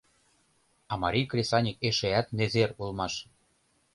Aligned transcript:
А 0.91 0.93
марий 1.01 1.27
кресаньык 1.31 1.77
эшеат 1.87 2.27
незер 2.37 2.69
улмаш. 2.81 3.13